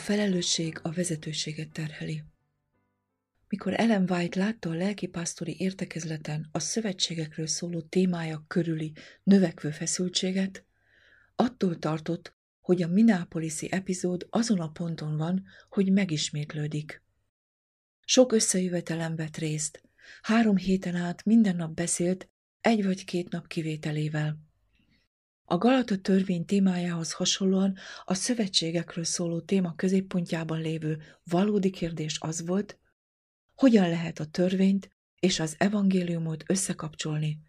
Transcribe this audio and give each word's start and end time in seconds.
Felelősség 0.00 0.78
a 0.82 0.90
vezetőséget 0.90 1.72
terheli. 1.72 2.22
Mikor 3.48 3.80
Ellen 3.80 4.10
White 4.10 4.38
látta 4.38 4.70
a 4.70 4.74
lelkipásztori 4.74 5.56
értekezleten 5.58 6.48
a 6.52 6.58
szövetségekről 6.58 7.46
szóló 7.46 7.80
témája 7.80 8.44
körüli 8.46 8.92
növekvő 9.22 9.70
feszültséget, 9.70 10.64
attól 11.36 11.78
tartott, 11.78 12.34
hogy 12.60 12.82
a 12.82 12.88
Minneapolis-i 12.88 13.72
epizód 13.72 14.26
azon 14.30 14.60
a 14.60 14.70
ponton 14.70 15.16
van, 15.16 15.44
hogy 15.68 15.92
megismétlődik. 15.92 17.02
Sok 18.04 18.32
összejövetelen 18.32 19.16
vett 19.16 19.36
részt, 19.36 19.82
három 20.22 20.56
héten 20.56 20.94
át 20.94 21.24
minden 21.24 21.56
nap 21.56 21.74
beszélt, 21.74 22.28
egy 22.60 22.84
vagy 22.84 23.04
két 23.04 23.30
nap 23.30 23.46
kivételével. 23.46 24.49
A 25.52 25.58
Galata 25.58 25.96
törvény 25.96 26.44
témájához 26.44 27.12
hasonlóan 27.12 27.76
a 28.04 28.14
szövetségekről 28.14 29.04
szóló 29.04 29.40
téma 29.40 29.74
középpontjában 29.74 30.60
lévő 30.60 31.02
valódi 31.24 31.70
kérdés 31.70 32.18
az 32.20 32.46
volt, 32.46 32.78
hogyan 33.54 33.88
lehet 33.88 34.18
a 34.18 34.24
törvényt 34.24 34.90
és 35.20 35.40
az 35.40 35.54
evangéliumot 35.58 36.44
összekapcsolni, 36.46 37.40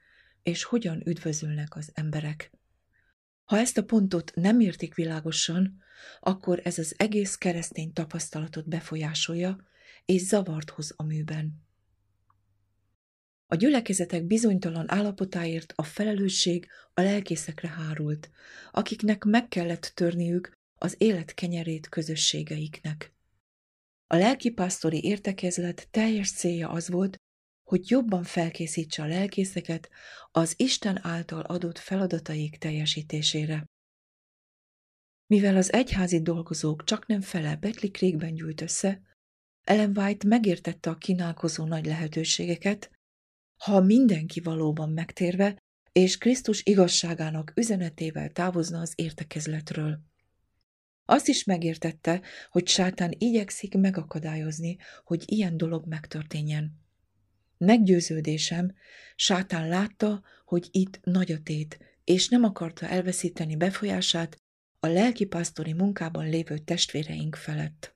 és 0.43 0.63
hogyan 0.63 1.01
üdvözülnek 1.07 1.75
az 1.75 1.91
emberek. 1.93 2.51
Ha 3.43 3.57
ezt 3.57 3.77
a 3.77 3.83
pontot 3.83 4.31
nem 4.35 4.59
értik 4.59 4.95
világosan, 4.95 5.81
akkor 6.19 6.61
ez 6.63 6.77
az 6.77 6.95
egész 6.97 7.35
keresztény 7.35 7.93
tapasztalatot 7.93 8.67
befolyásolja, 8.67 9.57
és 10.05 10.21
zavart 10.21 10.69
hoz 10.69 10.93
a 10.95 11.03
műben. 11.03 11.69
A 13.51 13.55
gyülekezetek 13.55 14.23
bizonytalan 14.23 14.91
állapotáért 14.91 15.73
a 15.75 15.83
felelősség 15.83 16.67
a 16.93 17.01
lelkészekre 17.01 17.67
hárult, 17.67 18.29
akiknek 18.71 19.23
meg 19.23 19.47
kellett 19.47 19.91
törniük 19.95 20.53
az 20.75 20.95
élet 20.97 21.33
kenyerét 21.33 21.89
közösségeiknek. 21.89 23.13
A 24.07 24.15
lelkipásztori 24.15 25.03
értekezlet 25.03 25.87
teljes 25.89 26.31
célja 26.31 26.69
az 26.69 26.89
volt, 26.89 27.17
hogy 27.63 27.89
jobban 27.89 28.23
felkészítse 28.23 29.03
a 29.03 29.07
lelkészeket 29.07 29.89
az 30.31 30.53
Isten 30.57 31.05
által 31.05 31.41
adott 31.41 31.77
feladataik 31.77 32.57
teljesítésére. 32.57 33.65
Mivel 35.27 35.55
az 35.55 35.73
egyházi 35.73 36.21
dolgozók 36.21 36.83
csak 36.83 37.07
nem 37.07 37.21
fele 37.21 37.55
Betli 37.55 37.91
Creekben 37.91 38.33
gyűjt 38.33 38.61
össze, 38.61 39.01
Ellen 39.61 39.97
White 39.97 40.27
megértette 40.27 40.89
a 40.89 40.97
kínálkozó 40.97 41.65
nagy 41.65 41.85
lehetőségeket, 41.85 42.99
ha 43.61 43.81
mindenki 43.81 44.39
valóban 44.39 44.89
megtérve, 44.89 45.57
és 45.91 46.17
Krisztus 46.17 46.61
igazságának 46.63 47.51
üzenetével 47.55 48.29
távozna 48.29 48.79
az 48.79 48.93
értekezletről. 48.95 49.99
Azt 51.05 51.27
is 51.27 51.43
megértette, 51.43 52.21
hogy 52.49 52.67
sátán 52.67 53.13
igyekszik 53.17 53.73
megakadályozni, 53.77 54.77
hogy 55.03 55.23
ilyen 55.25 55.57
dolog 55.57 55.87
megtörténjen. 55.87 56.79
Meggyőződésem, 57.57 58.73
sátán 59.15 59.67
látta, 59.67 60.23
hogy 60.45 60.67
itt 60.71 60.99
nagy 61.03 61.31
a 61.31 61.41
tét, 61.43 61.79
és 62.03 62.29
nem 62.29 62.43
akarta 62.43 62.87
elveszíteni 62.87 63.55
befolyását 63.55 64.37
a 64.79 64.87
lelkipásztori 64.87 65.73
munkában 65.73 66.29
lévő 66.29 66.57
testvéreink 66.57 67.35
felett. 67.35 67.95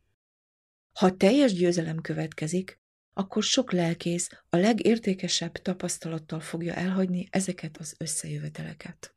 Ha 0.92 1.18
teljes 1.18 1.54
győzelem 1.54 2.02
következik, 2.02 2.84
akkor 3.18 3.44
sok 3.44 3.72
lelkész 3.72 4.30
a 4.50 4.58
legértékesebb 4.58 5.52
tapasztalattal 5.52 6.40
fogja 6.40 6.74
elhagyni 6.74 7.28
ezeket 7.32 7.78
az 7.78 7.96
összejöveteleket. 7.98 9.14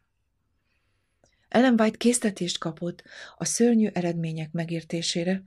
Ellen 1.48 1.80
White 1.80 1.96
késztetést 1.96 2.58
kapott 2.58 3.02
a 3.36 3.44
szörnyű 3.44 3.88
eredmények 3.92 4.52
megértésére, 4.52 5.42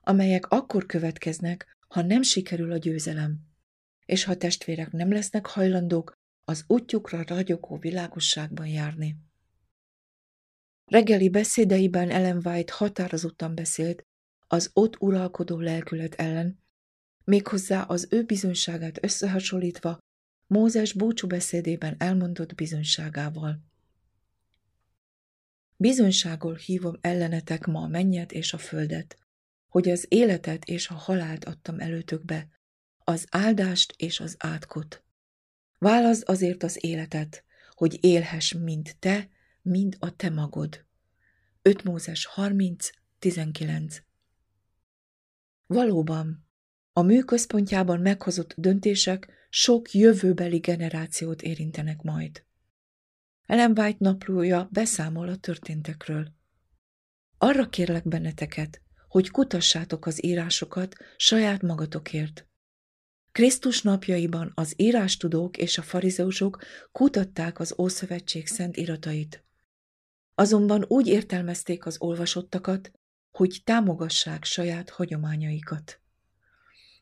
amelyek 0.00 0.46
akkor 0.46 0.86
következnek, 0.86 1.76
ha 1.88 2.02
nem 2.02 2.22
sikerül 2.22 2.72
a 2.72 2.76
győzelem, 2.76 3.38
és 4.04 4.24
ha 4.24 4.36
testvérek 4.36 4.90
nem 4.90 5.12
lesznek 5.12 5.46
hajlandók 5.46 6.12
az 6.44 6.64
útjukra 6.66 7.24
ragyogó 7.26 7.78
világosságban 7.78 8.66
járni. 8.66 9.16
Reggeli 10.84 11.28
beszédeiben 11.28 12.10
Ellen 12.10 12.40
White 12.44 12.72
határozottan 12.76 13.54
beszélt 13.54 14.02
az 14.46 14.70
ott 14.72 15.00
uralkodó 15.00 15.60
lelkület 15.60 16.14
ellen, 16.14 16.63
méghozzá 17.24 17.82
az 17.82 18.06
ő 18.10 18.22
bizonyságát 18.22 19.04
összehasonlítva 19.04 19.98
Mózes 20.46 20.92
búcsúbeszédében 20.92 21.94
elmondott 21.98 22.54
bizonyságával. 22.54 23.60
Bizonyságol 25.76 26.54
hívom 26.54 26.98
ellenetek 27.00 27.66
ma 27.66 27.80
a 27.80 27.86
mennyet 27.86 28.32
és 28.32 28.52
a 28.52 28.58
földet, 28.58 29.16
hogy 29.68 29.88
az 29.88 30.06
életet 30.08 30.64
és 30.64 30.88
a 30.88 30.94
halált 30.94 31.44
adtam 31.44 31.80
előtökbe, 31.80 32.48
az 32.98 33.26
áldást 33.30 33.94
és 33.96 34.20
az 34.20 34.36
átkot. 34.38 35.02
Válasz 35.78 36.22
azért 36.24 36.62
az 36.62 36.84
életet, 36.84 37.44
hogy 37.70 37.98
élhess 38.04 38.52
mind 38.52 38.96
te, 38.98 39.28
mind 39.62 39.96
a 39.98 40.16
te 40.16 40.30
magod. 40.30 40.84
5 41.62 41.82
Mózes 41.82 42.26
30, 42.26 42.90
19 43.18 44.02
Valóban, 45.66 46.43
a 46.96 47.02
mű 47.02 47.22
meghozott 47.84 48.54
döntések 48.56 49.28
sok 49.48 49.92
jövőbeli 49.92 50.58
generációt 50.58 51.42
érintenek 51.42 52.02
majd. 52.02 52.44
Ellen 53.46 53.78
White 53.78 53.96
naplója 53.98 54.68
beszámol 54.72 55.28
a 55.28 55.36
történtekről. 55.36 56.32
Arra 57.38 57.68
kérlek 57.68 58.08
benneteket, 58.08 58.82
hogy 59.08 59.30
kutassátok 59.30 60.06
az 60.06 60.24
írásokat 60.24 60.94
saját 61.16 61.62
magatokért. 61.62 62.46
Krisztus 63.32 63.82
napjaiban 63.82 64.52
az 64.54 64.74
írástudók 64.76 65.56
és 65.56 65.78
a 65.78 65.82
farizeusok 65.82 66.62
kutatták 66.92 67.60
az 67.60 67.74
Ószövetség 67.78 68.46
szent 68.46 68.76
iratait. 68.76 69.44
Azonban 70.34 70.84
úgy 70.88 71.06
értelmezték 71.06 71.86
az 71.86 71.96
olvasottakat, 72.00 72.92
hogy 73.30 73.60
támogassák 73.64 74.44
saját 74.44 74.90
hagyományaikat. 74.90 76.02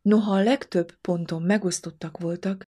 Noha 0.03 0.35
a 0.35 0.43
legtöbb 0.43 0.97
ponton 1.01 1.43
megosztottak 1.43 2.19
voltak, 2.19 2.65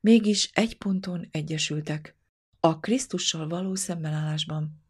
mégis 0.00 0.50
egy 0.52 0.78
ponton 0.78 1.28
egyesültek, 1.30 2.16
a 2.60 2.80
Krisztussal 2.80 3.48
való 3.48 3.74
szembenállásban. 3.74 4.82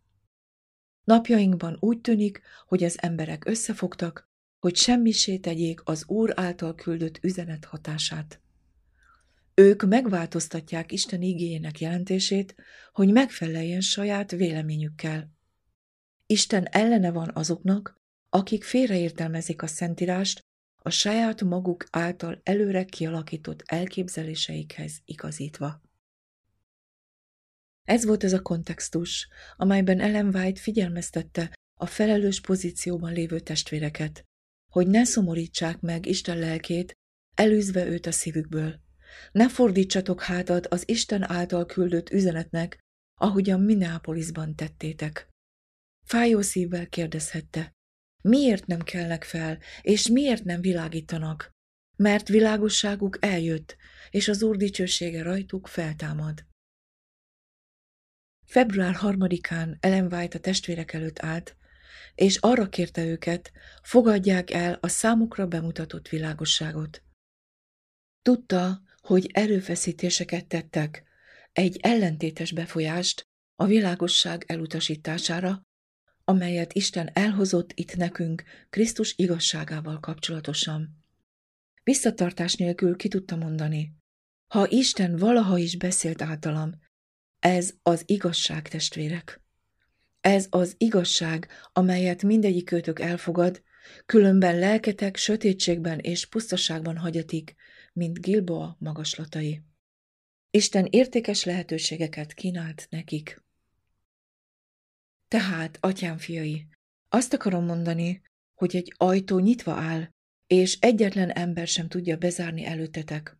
Napjainkban 1.04 1.76
úgy 1.80 2.00
tűnik, 2.00 2.42
hogy 2.66 2.84
az 2.84 3.02
emberek 3.02 3.44
összefogtak, 3.46 4.28
hogy 4.58 4.76
semmisé 4.76 5.38
tegyék 5.38 5.80
az 5.84 6.04
Úr 6.06 6.32
által 6.36 6.74
küldött 6.74 7.18
üzenet 7.22 7.64
hatását. 7.64 8.40
Ők 9.54 9.82
megváltoztatják 9.82 10.92
Isten 10.92 11.22
igényének 11.22 11.80
jelentését, 11.80 12.54
hogy 12.92 13.12
megfeleljen 13.12 13.80
saját 13.80 14.30
véleményükkel. 14.30 15.30
Isten 16.26 16.64
ellene 16.64 17.10
van 17.10 17.30
azoknak, 17.34 18.00
akik 18.28 18.64
félreértelmezik 18.64 19.62
a 19.62 19.66
Szentírást 19.66 20.44
a 20.86 20.90
saját 20.90 21.42
maguk 21.42 21.84
által 21.90 22.40
előre 22.42 22.84
kialakított 22.84 23.62
elképzeléseikhez 23.66 25.00
igazítva. 25.04 25.82
Ez 27.82 28.04
volt 28.04 28.22
az 28.22 28.32
a 28.32 28.42
kontextus, 28.42 29.28
amelyben 29.56 30.00
Ellen 30.00 30.34
White 30.34 30.60
figyelmeztette 30.60 31.54
a 31.80 31.86
felelős 31.86 32.40
pozícióban 32.40 33.12
lévő 33.12 33.40
testvéreket, 33.40 34.22
hogy 34.72 34.86
ne 34.86 35.04
szomorítsák 35.04 35.80
meg 35.80 36.06
Isten 36.06 36.38
lelkét, 36.38 36.92
elűzve 37.34 37.86
őt 37.86 38.06
a 38.06 38.12
szívükből. 38.12 38.80
Ne 39.32 39.48
fordítsatok 39.48 40.22
hátat 40.22 40.66
az 40.66 40.88
Isten 40.88 41.30
által 41.30 41.66
küldött 41.66 42.10
üzenetnek, 42.10 42.78
ahogyan 43.20 43.60
Minneapolisban 43.60 44.54
tettétek. 44.54 45.28
Fájó 46.06 46.40
szívvel 46.40 46.88
kérdezhette, 46.88 47.73
Miért 48.28 48.66
nem 48.66 48.80
kelnek 48.80 49.24
fel, 49.24 49.58
és 49.82 50.08
miért 50.08 50.44
nem 50.44 50.60
világítanak? 50.60 51.50
Mert 51.96 52.28
világosságuk 52.28 53.16
eljött, 53.20 53.76
és 54.10 54.28
az 54.28 54.42
Úr 54.42 54.56
dicsősége 54.56 55.22
rajtuk 55.22 55.66
feltámad. 55.66 56.46
Február 58.46 58.94
harmadikán 58.94 59.76
Ellen 59.80 60.12
White 60.12 60.38
a 60.38 60.40
testvérek 60.40 60.92
előtt 60.92 61.18
állt, 61.18 61.56
és 62.14 62.36
arra 62.36 62.68
kérte 62.68 63.04
őket, 63.04 63.52
fogadják 63.82 64.50
el 64.50 64.78
a 64.80 64.88
számukra 64.88 65.46
bemutatott 65.46 66.08
világosságot. 66.08 67.02
Tudta, 68.22 68.82
hogy 69.00 69.30
erőfeszítéseket 69.32 70.46
tettek, 70.46 71.02
egy 71.52 71.78
ellentétes 71.82 72.52
befolyást 72.52 73.26
a 73.54 73.66
világosság 73.66 74.44
elutasítására, 74.46 75.62
amelyet 76.24 76.72
Isten 76.72 77.10
elhozott 77.12 77.72
itt 77.74 77.96
nekünk 77.96 78.42
Krisztus 78.70 79.14
igazságával 79.16 80.00
kapcsolatosan. 80.00 81.04
Visszatartás 81.82 82.54
nélkül 82.54 82.96
ki 82.96 83.08
tudta 83.08 83.36
mondani, 83.36 83.92
ha 84.46 84.68
Isten 84.68 85.16
valaha 85.16 85.58
is 85.58 85.76
beszélt 85.76 86.22
általam, 86.22 86.72
ez 87.38 87.74
az 87.82 88.02
igazság, 88.06 88.68
testvérek. 88.68 89.42
Ez 90.20 90.46
az 90.50 90.74
igazság, 90.78 91.48
amelyet 91.72 92.22
mindegyik 92.22 92.64
kötök 92.64 93.00
elfogad, 93.00 93.62
különben 94.06 94.58
lelketek 94.58 95.16
sötétségben 95.16 95.98
és 95.98 96.26
pusztaságban 96.26 96.96
hagyatik, 96.96 97.54
mint 97.92 98.20
Gilboa 98.20 98.76
magaslatai. 98.78 99.62
Isten 100.50 100.86
értékes 100.90 101.44
lehetőségeket 101.44 102.32
kínált 102.34 102.86
nekik. 102.90 103.42
Tehát, 105.28 105.78
atyám 105.80 106.18
fiai, 106.18 106.66
azt 107.08 107.32
akarom 107.32 107.64
mondani, 107.64 108.22
hogy 108.54 108.76
egy 108.76 108.94
ajtó 108.96 109.38
nyitva 109.38 109.72
áll, 109.72 110.08
és 110.46 110.78
egyetlen 110.80 111.30
ember 111.30 111.66
sem 111.66 111.88
tudja 111.88 112.16
bezárni 112.16 112.64
előttetek. 112.66 113.38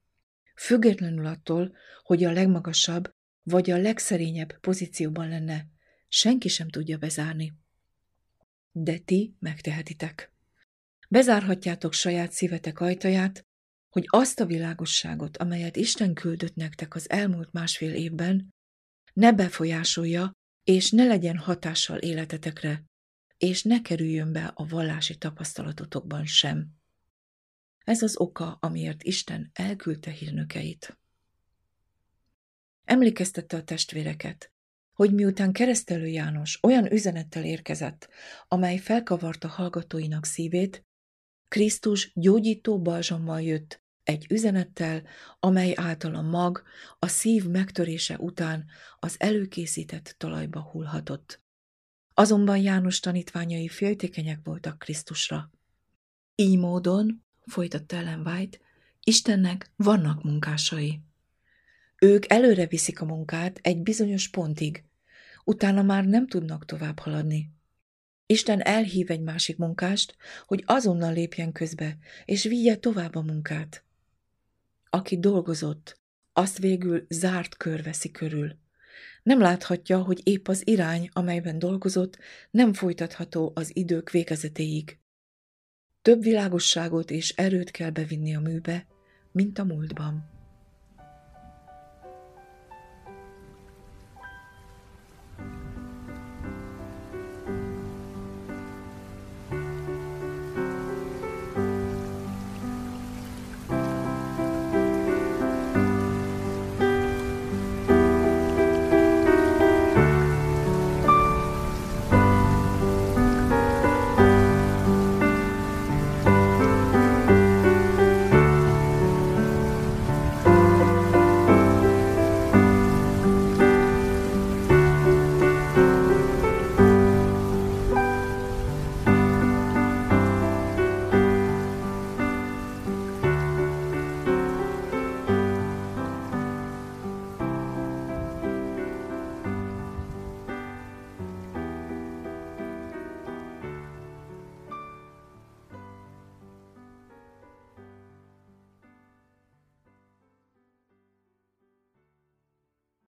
Függetlenül 0.56 1.26
attól, 1.26 1.76
hogy 2.02 2.24
a 2.24 2.32
legmagasabb 2.32 3.10
vagy 3.42 3.70
a 3.70 3.76
legszerényebb 3.76 4.58
pozícióban 4.60 5.28
lenne, 5.28 5.66
senki 6.08 6.48
sem 6.48 6.68
tudja 6.68 6.98
bezárni. 6.98 7.52
De 8.72 8.98
ti 8.98 9.36
megtehetitek. 9.38 10.32
Bezárhatjátok 11.08 11.92
saját 11.92 12.32
szívetek 12.32 12.80
ajtaját, 12.80 13.46
hogy 13.88 14.04
azt 14.06 14.40
a 14.40 14.46
világosságot, 14.46 15.36
amelyet 15.36 15.76
Isten 15.76 16.14
küldött 16.14 16.54
nektek 16.54 16.94
az 16.94 17.10
elmúlt 17.10 17.52
másfél 17.52 17.94
évben, 17.94 18.54
ne 19.12 19.32
befolyásolja 19.32 20.32
és 20.64 20.90
ne 20.90 21.04
legyen 21.04 21.36
hatással 21.36 21.98
életetekre, 21.98 22.84
és 23.38 23.62
ne 23.62 23.80
kerüljön 23.80 24.32
be 24.32 24.52
a 24.54 24.66
vallási 24.66 25.18
tapasztalatotokban 25.18 26.26
sem. 26.26 26.68
Ez 27.84 28.02
az 28.02 28.16
oka, 28.16 28.58
amiért 28.60 29.02
Isten 29.02 29.50
elküldte 29.52 30.10
hírnökeit. 30.10 30.98
Emlékeztette 32.84 33.56
a 33.56 33.64
testvéreket, 33.64 34.52
hogy 34.92 35.14
miután 35.14 35.52
keresztelő 35.52 36.06
János 36.06 36.58
olyan 36.62 36.92
üzenettel 36.92 37.44
érkezett, 37.44 38.08
amely 38.48 38.78
felkavarta 38.78 39.48
hallgatóinak 39.48 40.24
szívét, 40.24 40.84
Krisztus 41.48 42.12
gyógyító 42.14 42.80
balzsammal 42.80 43.42
jött 43.42 43.83
egy 44.04 44.26
üzenettel, 44.30 45.02
amely 45.40 45.72
által 45.76 46.14
a 46.14 46.22
mag 46.22 46.62
a 46.98 47.06
szív 47.06 47.46
megtörése 47.46 48.18
után 48.18 48.64
az 48.98 49.16
előkészített 49.18 50.14
talajba 50.18 50.60
hullhatott. 50.60 51.42
Azonban 52.14 52.58
János 52.58 53.00
tanítványai 53.00 53.68
féltékenyek 53.68 54.38
voltak 54.44 54.78
Krisztusra. 54.78 55.50
Így 56.34 56.58
módon, 56.58 57.24
folytatta 57.46 57.96
Ellen 57.96 58.26
White, 58.26 58.58
Istennek 59.04 59.70
vannak 59.76 60.22
munkásai. 60.22 61.00
Ők 61.98 62.30
előre 62.30 62.66
viszik 62.66 63.00
a 63.00 63.04
munkát 63.04 63.58
egy 63.62 63.82
bizonyos 63.82 64.28
pontig, 64.28 64.84
utána 65.44 65.82
már 65.82 66.04
nem 66.04 66.26
tudnak 66.26 66.64
tovább 66.64 66.98
haladni. 66.98 67.50
Isten 68.26 68.60
elhív 68.60 69.10
egy 69.10 69.20
másik 69.20 69.56
munkást, 69.56 70.16
hogy 70.46 70.62
azonnal 70.66 71.12
lépjen 71.12 71.52
közbe, 71.52 71.98
és 72.24 72.42
vigye 72.42 72.76
tovább 72.76 73.14
a 73.14 73.22
munkát. 73.22 73.84
Aki 74.94 75.18
dolgozott, 75.18 76.00
azt 76.32 76.58
végül 76.58 77.06
zárt 77.08 77.56
kör 77.56 77.82
veszi 77.82 78.10
körül. 78.10 78.56
Nem 79.22 79.40
láthatja, 79.40 80.02
hogy 80.02 80.20
épp 80.24 80.48
az 80.48 80.66
irány, 80.66 81.08
amelyben 81.12 81.58
dolgozott, 81.58 82.18
nem 82.50 82.72
folytatható 82.72 83.52
az 83.54 83.76
idők 83.76 84.10
végezetéig. 84.10 84.98
Több 86.02 86.22
világosságot 86.22 87.10
és 87.10 87.30
erőt 87.30 87.70
kell 87.70 87.90
bevinni 87.90 88.34
a 88.34 88.40
műbe, 88.40 88.86
mint 89.32 89.58
a 89.58 89.64
múltban. 89.64 90.33